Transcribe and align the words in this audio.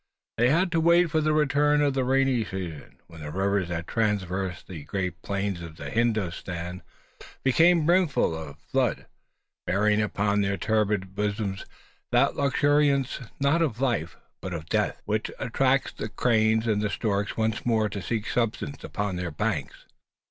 They 0.39 0.49
had 0.49 0.71
to 0.71 0.79
wait 0.81 1.11
for 1.11 1.21
the 1.21 1.31
return 1.31 1.83
of 1.83 1.93
the 1.93 2.03
rainy 2.03 2.43
season; 2.43 2.97
when 3.05 3.21
the 3.21 3.29
rivers 3.29 3.69
that 3.69 3.85
traverse 3.85 4.63
the 4.63 4.83
great 4.83 5.21
plains 5.21 5.61
of 5.61 5.77
Hindostan 5.77 6.81
became 7.43 7.85
brimful 7.85 8.35
of 8.35 8.57
flood 8.57 9.05
bearing 9.67 10.01
upon 10.01 10.41
their 10.41 10.57
turbid 10.57 11.13
bosoms 11.13 11.67
that 12.11 12.35
luxuriance, 12.35 13.19
not 13.39 13.61
of 13.61 13.79
life, 13.79 14.17
but 14.41 14.55
of 14.55 14.65
death, 14.69 14.99
which 15.05 15.29
attracts 15.37 15.91
the 15.91 16.09
crane 16.09 16.63
and 16.67 16.81
the 16.81 16.89
stork 16.89 17.37
once 17.37 17.63
more 17.63 17.87
to 17.87 18.01
seek 18.01 18.25
subsistence 18.27 18.83
upon 18.83 19.17
their 19.17 19.29
banks. 19.29 19.85